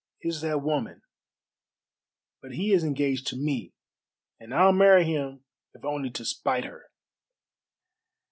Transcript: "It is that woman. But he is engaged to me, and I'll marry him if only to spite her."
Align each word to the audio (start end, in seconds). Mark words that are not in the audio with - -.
"It 0.21 0.29
is 0.29 0.41
that 0.41 0.63
woman. 0.63 1.03
But 2.41 2.55
he 2.55 2.73
is 2.73 2.83
engaged 2.83 3.27
to 3.27 3.35
me, 3.35 3.75
and 4.39 4.51
I'll 4.51 4.71
marry 4.73 5.03
him 5.05 5.43
if 5.75 5.85
only 5.85 6.09
to 6.09 6.25
spite 6.25 6.65
her." 6.65 6.89